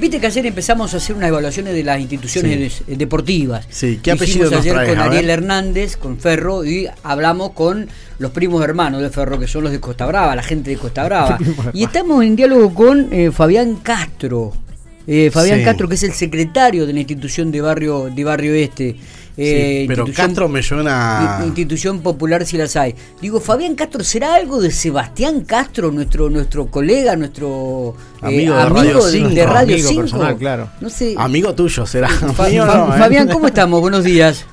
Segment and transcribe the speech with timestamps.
[0.00, 3.66] Viste que ayer empezamos a hacer unas evaluaciones de las instituciones eh, deportivas.
[3.68, 4.88] Sí, ¿qué apellido nos ayer traes?
[4.90, 4.98] con.
[4.98, 9.72] Ariel Hernández, con Ferro, y hablamos con los primos hermanos de Ferro, que son los
[9.72, 11.38] de Costa Brava, la gente de Costa Brava.
[11.74, 14.52] y estamos en diálogo con eh, Fabián Castro.
[15.06, 15.64] Eh, Fabián Sí.
[15.64, 18.96] Castro, que es el secretario de la institución de barrio, de barrio Este.
[19.42, 21.40] Eh, Sí, pero Castro me suena.
[21.44, 22.94] Institución popular si las hay.
[23.22, 28.64] Digo, Fabián Castro, ¿será algo de Sebastián Castro, nuestro nuestro colega, nuestro eh, Amigo de
[28.66, 29.28] Radio amigo de, Cinco.
[29.30, 30.00] de Radio Amigo 5?
[30.02, 30.68] personal, claro.
[30.80, 31.14] No sé.
[31.16, 32.08] Amigo tuyo será.
[32.08, 32.98] Fa- no, ¿eh?
[32.98, 33.80] Fabián, ¿cómo estamos?
[33.80, 34.44] Buenos días.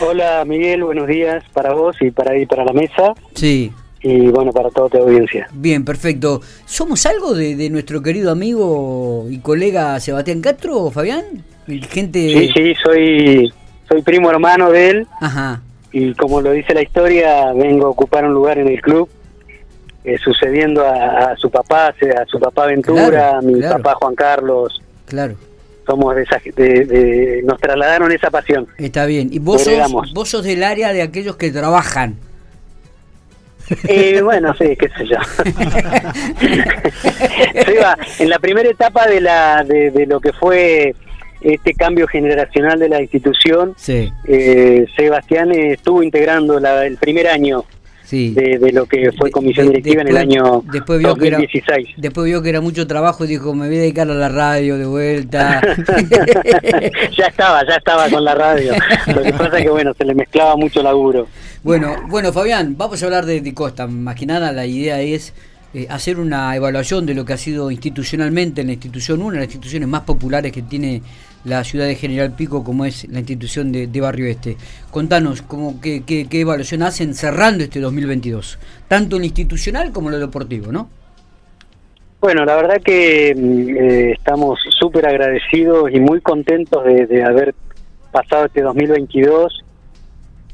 [0.00, 3.70] Hola Miguel, buenos días para vos y para ahí para la mesa Sí,
[4.02, 5.46] y bueno para toda tu audiencia.
[5.52, 6.40] bien, perfecto.
[6.66, 11.24] ¿Somos algo de, de nuestro querido amigo y colega Sebastián Castro, Fabián?
[11.68, 12.18] El Gente...
[12.28, 13.52] Sí, sí, soy
[13.88, 15.60] soy primo hermano de él Ajá.
[15.92, 19.08] y como lo dice la historia vengo a ocupar un lugar en el club
[20.04, 23.82] eh, sucediendo a, a su papá, a su papá Ventura, Claro, a mi claro.
[23.82, 24.82] papá Juan Carlos.
[25.06, 25.34] Claro,
[25.86, 28.66] Somos de, esa, de, de- nos trasladaron esa pasión.
[28.78, 29.28] está bien.
[29.32, 32.16] ¿Y vos sos, vos sos del área de aquellos que trabajan?
[33.84, 35.16] Eh, bueno, sí, qué sé yo.
[37.64, 40.94] Seba, en la primera etapa de, la, de, de lo que fue
[41.44, 47.64] este cambio generacional de la institución, Sí, eh, Sebastián estuvo integrando la- el primer año
[48.04, 48.30] sí.
[48.34, 51.36] de, de lo que fue comisión de- directiva en el año después vio que era-
[51.38, 51.88] 2016.
[51.98, 54.78] Después vio que era mucho trabajo y dijo, me voy a dedicar a la radio
[54.78, 55.60] de vuelta.
[57.16, 58.72] ya estaba, ya estaba con la radio.
[59.14, 61.26] Lo que pasa es que bueno, se le mezclaba mucho laburo.
[61.62, 63.86] bueno, bueno, Fabián, vamos a hablar de, de Costa.
[63.86, 65.32] Más que nada la idea es
[65.74, 69.38] eh, hacer una evaluación de lo que ha sido institucionalmente en la institución, una de
[69.46, 71.02] las instituciones más populares que tiene
[71.44, 74.56] la ciudad de General Pico, como es la institución de, de Barrio Este.
[74.90, 80.14] Contanos, cómo, qué, qué, evaluación hacen cerrando este 2022, tanto en lo institucional como en
[80.20, 80.88] lo deportivo, ¿no?
[82.20, 87.54] Bueno, la verdad que mm, eh, estamos súper agradecidos y muy contentos de, haber
[88.10, 89.62] pasado este 2022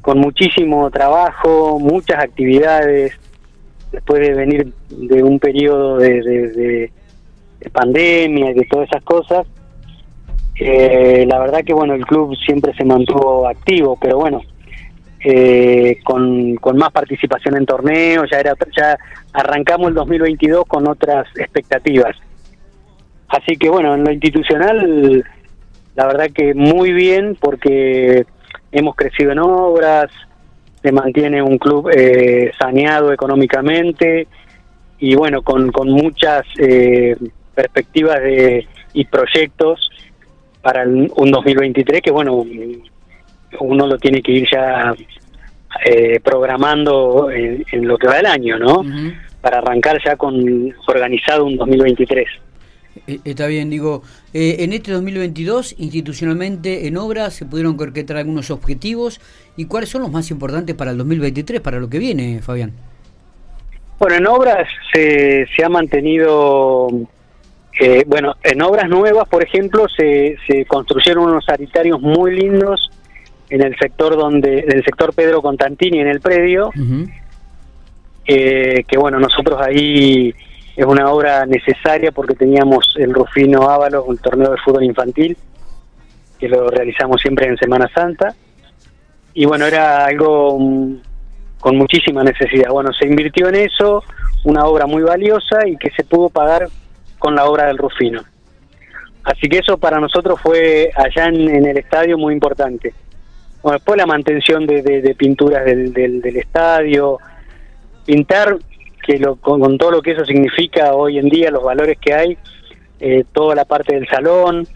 [0.00, 3.12] con muchísimo trabajo, muchas actividades,
[3.92, 6.92] después de venir de un periodo de- de-
[7.61, 9.46] de pandemia y de todas esas cosas.
[10.63, 14.43] Eh, la verdad que bueno, el club siempre se mantuvo activo, pero bueno,
[15.25, 18.98] eh, con, con más participación en torneos, ya era ya
[19.33, 22.15] arrancamos el 2022 con otras expectativas.
[23.29, 25.25] Así que bueno, en lo institucional,
[25.95, 28.27] la verdad que muy bien porque
[28.71, 30.11] hemos crecido en obras,
[30.83, 34.29] se mantiene un club eh, saneado económicamente
[34.98, 37.17] y bueno, con, con muchas eh,
[37.55, 39.89] perspectivas de, y proyectos
[40.63, 42.45] para el- un 2023 que bueno,
[43.61, 44.95] uno lo tiene que ir ya
[45.85, 48.85] eh, programando en, en lo que va el año, ¿no?
[49.41, 52.27] Para arrancar ya con organizado un 2023.
[53.07, 54.03] Eh, Está bien, digo,
[54.35, 59.21] eh, en este 2022, institucionalmente en obras, se pudieron concretar algunos objetivos.
[59.57, 62.73] ¿Y cuáles son los más importantes para el 2023, para lo que viene, Fabián?
[63.98, 66.89] Bueno, en obras se, se ha mantenido,
[67.83, 72.91] eh, bueno, en obras nuevas, por ejemplo, se, se construyeron unos sanitarios muy lindos
[73.48, 76.70] en el sector donde, en el sector Pedro Contantini, en el predio,
[78.27, 80.35] eh, que bueno, nosotros ahí
[80.77, 85.35] es una obra necesaria porque teníamos el Rufino Ábalos, un torneo de fútbol infantil,
[86.39, 88.35] que lo realizamos siempre en Semana Santa,
[89.33, 90.97] y bueno, era algo mm,
[91.61, 92.73] con muchísima necesidad.
[92.73, 94.05] Bueno, se invirtió en eso,
[94.45, 96.68] una obra muy valiosa y que se pudo pagar
[97.20, 98.23] con la obra del Rufino.
[99.23, 102.92] Así que eso para nosotros fue allá en, en el estadio muy importante.
[103.63, 107.19] Bueno, después la mantención de, de- de pinturas del, del, del estadio,
[108.07, 108.57] pintar,
[109.07, 112.14] que lo, con, con todo lo que eso significa hoy en día, los valores que
[112.14, 112.39] hay,
[112.98, 114.67] eh, toda la parte del salón,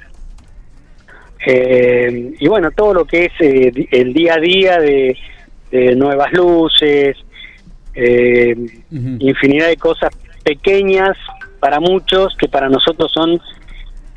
[1.46, 5.16] eh, y bueno, todo lo que es eh, el día a día de,
[5.70, 7.16] de nuevas luces,
[7.94, 8.54] eh,
[8.90, 9.16] Ujú.
[9.20, 10.10] infinidad de cosas
[10.42, 11.16] pequeñas
[11.64, 13.40] para muchos que para nosotros son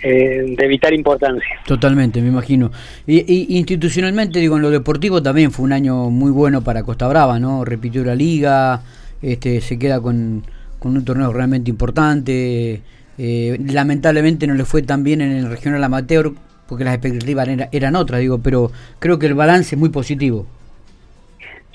[0.04, 1.48] eh, de vital importancia.
[1.66, 2.70] Totalmente, me imagino.
[3.08, 7.08] Y, y institucionalmente, digo, en lo deportivo también fue un año muy bueno para Costa
[7.08, 7.64] Brava, ¿no?
[7.64, 8.82] Repitió la liga,
[9.22, 10.44] este, se queda con,
[10.78, 12.82] con un torneo realmente importante.
[13.18, 16.34] Eh, lamentablemente no le fue tan bien en el regional amateur
[16.68, 18.70] porque las expectativas era- eran otras, digo, pero
[19.00, 20.46] creo que el balance es muy positivo.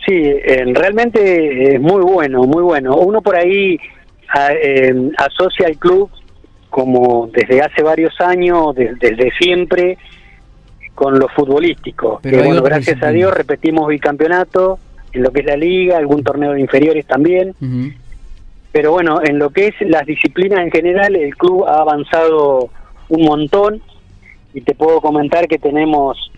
[0.06, 2.96] Sí, eh, realmente es muy bueno, muy bueno.
[2.96, 3.78] Uno por ahí
[4.32, 6.10] a- eh, asocia al club
[6.70, 9.98] como desde hace varios años, de- desde siempre,
[10.94, 12.20] con lo futbolístico.
[12.22, 13.10] Pero Que, bueno, gracias a.
[13.12, 14.78] Dios repetimos bicampeonato
[15.12, 17.54] en lo que es la liga, algún torneo de inferiores también.
[18.72, 22.70] Pero bueno, en lo que es las disciplinas en general, el club ha avanzado
[23.10, 23.82] un montón
[24.54, 26.30] y te puedo comentar que tenemos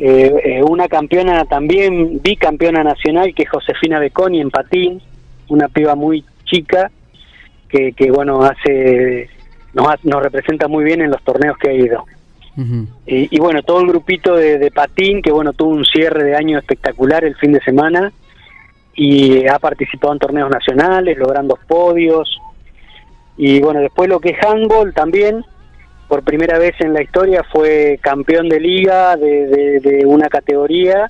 [0.00, 5.00] eh, eh, una campeona también, bicampeona nacional, que es Josefina Beconi en patín,
[5.48, 6.90] una piba muy chica
[7.68, 9.28] que, que bueno, hace
[9.74, 12.04] nos, nos representa muy bien en los torneos que ha ido.
[13.06, 16.58] y, bueno, todo el grupito de, de, patín, que bueno, tuvo un cierre de año
[16.58, 18.12] espectacular el fin de semana
[18.94, 22.36] y ha participado en torneos nacionales, logrando podios.
[23.36, 25.44] Y bueno, después lo que es handball también,
[26.08, 31.08] por primera vez en la historia fue campeón de liga de, una categoría.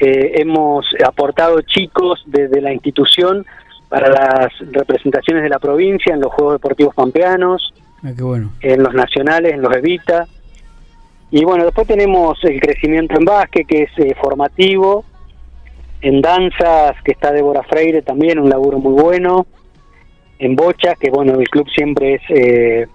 [0.00, 3.44] Eh, hemos aportado chicos desde la institución
[3.90, 8.52] para las representaciones de la provincia en los Juegos Deportivos Pampeanos, ah, bueno.
[8.60, 10.26] en los nacionales, en los Evita.
[11.32, 15.04] Y bueno, después tenemos el crecimiento en básquet, que es eh, formativo,
[16.00, 19.46] en danzas, que está Débora Freire también, un laburo muy bueno,
[20.38, 22.86] en bochas, que bueno, el club siempre es eh,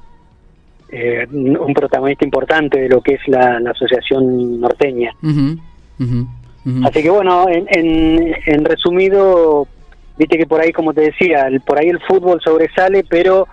[0.89, 5.12] eh, un protagonista importante de lo que es la, asociación norteña.
[6.83, 9.68] Así que bueno, en, en, resumido,
[10.17, 13.47] viste que por ahí, como te decía, por ahí el fútbol sobresale, pero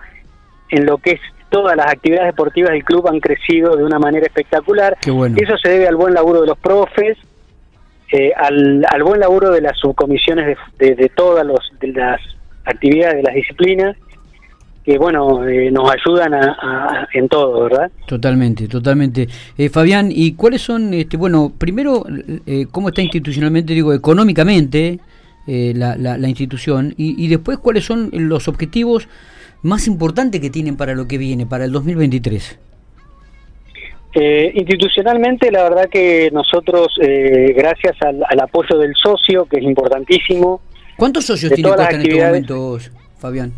[0.69, 4.25] en lo que es todas las actividades deportivas del club han crecido de una manera
[4.25, 4.97] espectacular.
[5.01, 7.17] Eso se debe al buen laburo de los profes,
[8.11, 12.19] eh, al, al, buen laburo de las subcomisiones de, de, todas los, de las
[12.65, 13.95] actividades, de las disciplinas,
[14.83, 17.91] que bueno, eh, nos ayudan a, en todo, ¿verdad?
[18.05, 19.27] Totalmente, totalmente.
[19.57, 22.03] Eh, Fabián, ¿y cuáles son, este, bueno, primero,
[22.45, 24.99] eh, cómo está institucionalmente, digo, económicamente
[25.45, 29.07] la, la, institución, y, y, después cuáles son los objetivos
[29.61, 32.59] más importantes que tienen para lo que viene, para el 2023?
[34.15, 40.61] institucionalmente, la verdad que nosotros, gracias al, apoyo del socio, que es importantísimo.
[40.97, 42.77] ¿Cuántos socios tiene en este momento,
[43.17, 43.51] Fabián?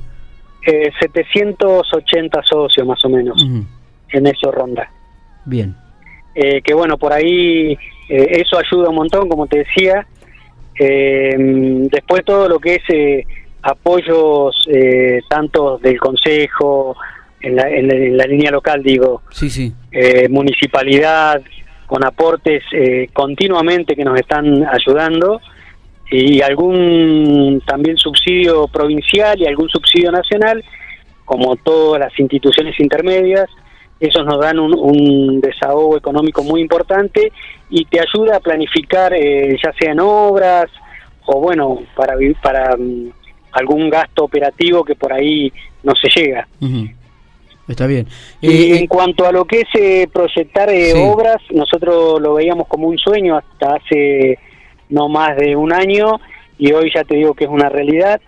[0.65, 3.45] Eh, 780 socios más o menos,
[4.09, 4.89] en eso ronda.
[5.45, 5.75] Bien.
[6.33, 7.73] Eh, que bueno, por ahí
[8.09, 10.07] eh, eso ayuda un montón, como te decía.
[10.77, 14.55] Eh, después todo lo que es apoyos
[15.29, 16.95] tanto del Consejo,
[17.41, 19.73] en la, en la, línea local digo, sí, sí.
[20.29, 21.41] municipalidad,
[21.85, 22.63] con aportes
[23.13, 25.41] continuamente que nos están ayudando
[26.11, 30.63] y algún también subsidio provincial y algún subsidio nacional,
[31.23, 33.49] como todas las instituciones intermedias.
[33.99, 37.31] Esos nos dan un, desahogo económico muy importante
[37.69, 40.69] y te ayuda a planificar, eh, ya sean obras
[41.25, 43.09] o bueno, para, para um,
[43.51, 45.51] algún gasto operativo que por ahí
[45.81, 46.47] no se llega.
[47.67, 48.07] Está bien.
[48.41, 52.87] y eh, en cuanto a lo que es eh, proyectar obras, nosotros lo veíamos como
[52.87, 54.37] un sueño hasta hace
[54.89, 56.19] no más de un año
[56.57, 58.21] y hoy ya te digo que es una realidad,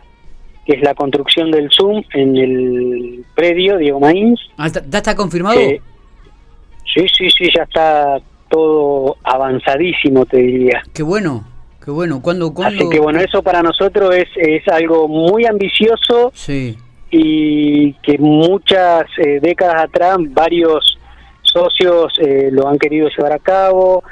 [0.67, 4.37] que es la construcción del Zoom en el predio Diego Maíz.
[4.57, 5.57] Ah, ¿Ya está confirmado?
[5.57, 8.19] sí, sí, sí, ya está
[8.49, 10.83] todo avanzadísimo, te diría.
[10.93, 11.45] Qué bueno,
[11.83, 12.21] qué bueno.
[12.21, 16.77] ¿Cuándo, Así que bueno, eso para nosotros es, es algo muy ambicioso sí.
[17.11, 20.97] y que muchas eh, décadas atrás varios
[21.43, 24.03] socios eh, lo han querido llevar a cabo,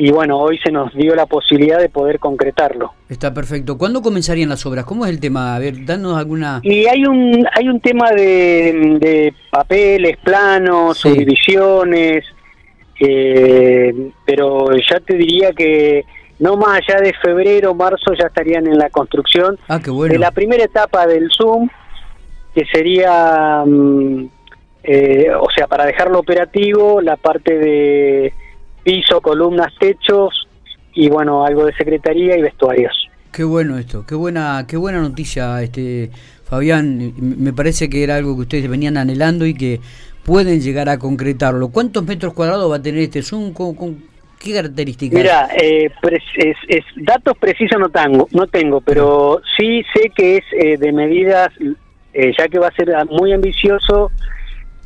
[0.00, 2.94] y bueno, hoy se nos dio la posibilidad de poder concretarlo.
[3.10, 3.76] Está perfecto.
[3.76, 4.86] ¿Cuándo comenzarían las obras?
[4.86, 5.54] ¿Cómo es el tema?
[5.54, 6.60] A ver, danos alguna...
[6.62, 12.24] Y hay un, hay un tema de, papeles, planos, subdivisiones,
[12.98, 16.06] eh, pero ya te diría que
[16.38, 20.14] no más allá de febrero, marzo ya estarían en la construcción ah, qué bueno.
[20.14, 21.68] de la primera etapa del Zoom,
[22.54, 24.24] que sería, mm,
[24.82, 28.32] eh, o sea, para dejarlo operativo, la parte de
[28.82, 30.48] piso, columnas, techos
[30.94, 33.08] y bueno, algo de secretaría y vestuarios.
[33.32, 36.10] Qué bueno esto, qué buena, qué buena noticia, este
[36.44, 37.12] Fabián.
[37.16, 39.80] Me parece que era algo que ustedes venían anhelando y que
[40.24, 41.68] pueden llegar a concretarlo.
[41.68, 43.52] ¿Cuántos metros cuadrados va a tener este Zoom?
[43.52, 44.02] ¿Con,
[44.40, 45.20] qué características?
[45.20, 45.90] Mira, eh,
[46.36, 51.50] es, datos precisos no tengo, no tengo, pero sí sé que es eh, de medidas,
[52.12, 54.10] eh, ya que va a ser muy ambicioso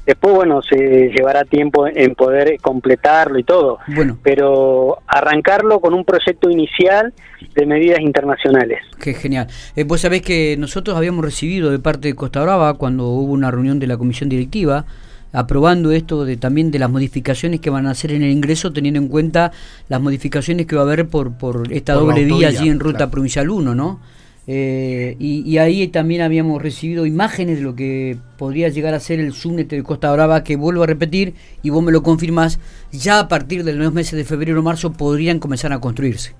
[0.07, 3.79] Después, bueno, se llevará tiempo en poder completarlo y todo.
[3.95, 4.19] Bueno.
[4.23, 7.15] Pero arrancarlo con un proyecto inicial
[7.55, 8.81] de medidas internacionales.
[9.01, 9.47] Qué genial.
[9.77, 13.51] Eh, vos sabés que nosotros habíamos recibido de parte de Costa Brava, cuando hubo una
[13.51, 14.85] reunión de la comisión directiva,
[15.33, 19.01] aprobando esto de también de las modificaciones que van a hacer en el ingreso, teniendo
[19.01, 19.53] en cuenta
[19.89, 23.51] las modificaciones que va a haber por, por esta doble vía allí en Ruta Provincial
[23.51, 24.01] 1, ¿no?
[24.47, 29.33] Eh, y, ahí también habíamos recibido imágenes de lo que podría llegar a ser el
[29.33, 32.61] subnete de Costa Brava, que vuelvo a repetir, y vos me lo confirmás,
[32.93, 36.35] ya a partir de los meses de febrero o marzo podrían comenzar a construirse.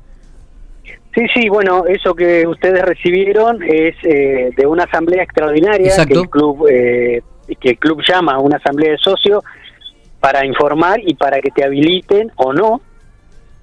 [1.15, 6.29] Sí, sí, bueno, eso que ustedes recibieron es eh, de una asamblea extraordinaria que el
[6.29, 7.23] club eh,
[7.61, 9.45] que el club llama a una asamblea de socios
[10.19, 12.81] para informar y para que te habiliten o no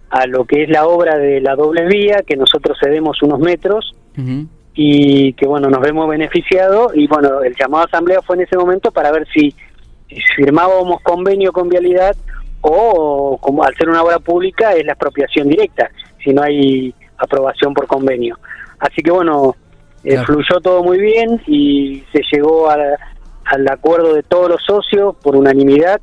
[0.10, 3.96] a lo que es la obra de la doble vía, que nosotros cedemos unos metros
[4.74, 8.58] y que bueno, nos vemos beneficiados y bueno, el llamado a asamblea fue en ese
[8.58, 9.54] momento para ver si,
[10.36, 12.16] firmábamos convenio con vialidad
[12.60, 15.90] o como al ser una obra pública es la expropiación directa,
[16.24, 18.38] si no hay aprobación por convenio.
[18.80, 19.56] Así que bueno,
[20.04, 25.36] eh, fluyó todo muy bien y se llegó al acuerdo de todos los socios por
[25.36, 26.02] unanimidad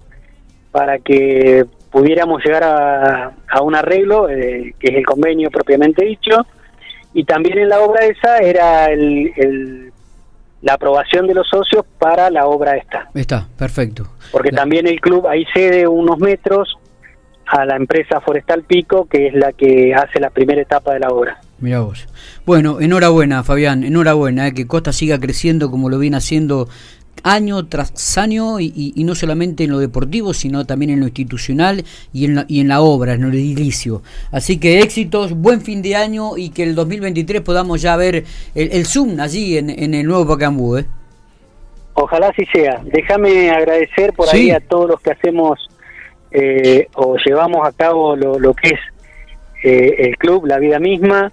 [0.70, 6.46] para que pudiéramos llegar a, un arreglo, eh, que es el convenio propiamente dicho,
[7.14, 9.92] y también en la obra esa era el,
[10.62, 13.08] la aprobación de los socios para la obra esta.
[13.14, 14.08] Está, perfecto.
[14.32, 16.76] Porque también el club ahí cede unos metros
[17.46, 21.08] a la empresa Forestal Pico, que es la que hace la primera etapa de la
[21.08, 21.40] obra.
[21.60, 22.06] Mira vos.
[22.44, 26.68] Bueno, enhorabuena, Fabián, enhorabuena, eh, que Costa siga creciendo como lo viene haciendo
[27.22, 32.24] año tras año y, no solamente en lo deportivo, sino también en lo institucional y
[32.24, 34.02] en la, y en la obra, en lo edilicio.
[34.32, 38.86] Así que éxitos, buen fin de año y que el 2023 podamos ya ver el,
[38.86, 40.76] Zoom allí en, el nuevo Pacambú.
[40.76, 40.86] ¿eh?
[41.94, 42.80] Ojalá así sea.
[42.84, 45.68] Déjame agradecer por ahí a todos los que hacemos
[46.30, 48.80] eh, o llevamos a cabo lo, que es
[49.64, 51.32] eh, el club, la vida misma,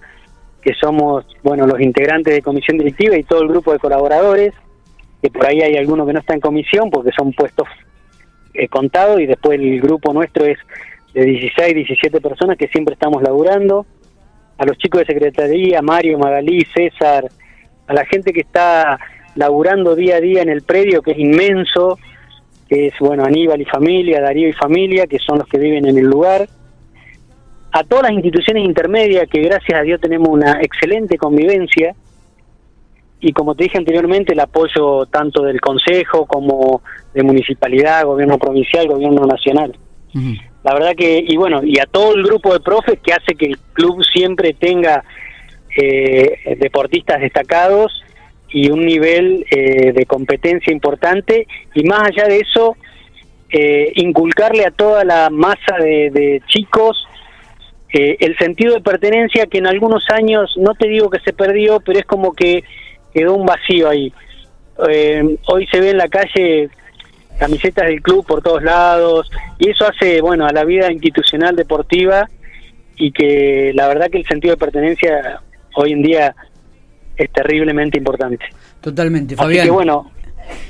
[0.62, 4.54] que somos bueno los integrantes de comisión directiva y todo el grupo de colaboradores
[5.26, 7.68] que por ahí hay algunos que no están en comisión porque son puestos
[8.54, 10.60] eh, contados y después el grupo nuestro es
[11.16, 13.88] de 16, 17 personas que siempre estamos laburando,
[14.58, 17.26] a los chicos de secretaría, Mario, Magalí, César,
[17.88, 19.00] a la gente que está
[19.34, 21.98] laburando día a día en el predio, que es inmenso,
[22.70, 25.98] que es, bueno, Aníbal y familia, Darío y familia, que son los que viven en
[25.98, 26.48] el lugar,
[27.72, 31.96] a todas las instituciones intermedias, que gracias a Dios tenemos una excelente convivencia,
[33.26, 38.88] y como te dije anteriormente, el apoyo tanto del Consejo como de Municipalidad, Gobierno Provincial,
[38.88, 39.76] Gobierno Nacional.
[40.64, 43.48] La verdad que, y bueno, y a todo el grupo de profes que hace que
[43.48, 45.04] el club siempre tenga
[45.76, 48.04] eh, deportistas destacados
[48.50, 52.78] y un nivel eh, de competencia importante, y más allá de eso,
[53.50, 57.08] eh, inculcarle a toda la masa de, de chicos
[57.98, 61.98] el sentido de pertenencia que en algunos años, no te digo que se perdió, pero
[61.98, 62.66] es como que
[63.16, 64.14] quedó un vacío ahí.
[64.90, 66.70] Eh, hoy se ve en la calle
[67.40, 72.30] camisetas del club por todos lados y eso hace, bueno, a la vida institucional deportiva
[72.98, 75.42] y que la verdad que el sentido de pertenencia
[75.76, 76.36] hoy en día
[77.16, 78.46] es terriblemente importante.
[78.82, 79.62] Totalmente, Fabián.
[79.62, 80.12] Así que bueno,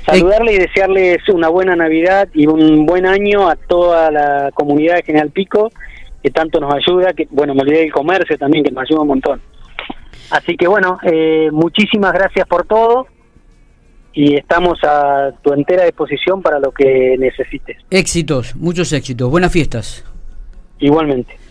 [0.04, 5.02] saludarles y desearles una buena Navidad y un buen año a toda la comunidad de
[5.02, 5.70] General Pico
[6.22, 9.08] que tanto nos ayuda, que bueno, me olvidé del comercio también que nos ayuda un
[9.08, 9.40] montón.
[10.30, 13.06] Así que bueno, eh, muchísimas gracias por todo
[14.12, 17.76] y estamos a tu entera disposición para lo que necesites.
[17.90, 20.04] Éxitos, muchos éxitos, buenas fiestas.
[20.78, 21.45] Igualmente.